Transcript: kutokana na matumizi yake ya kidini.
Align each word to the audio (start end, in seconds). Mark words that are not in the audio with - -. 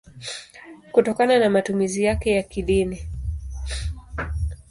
kutokana 0.91 1.39
na 1.39 1.49
matumizi 1.49 2.03
yake 2.03 2.31
ya 2.35 2.43
kidini. 2.43 3.07